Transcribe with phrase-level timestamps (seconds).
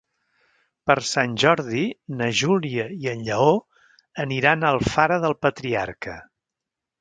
[0.91, 1.83] Per Sant Jordi
[2.21, 3.51] na Júlia i en Lleó
[4.25, 6.19] aniran a Alfara del Patriarca.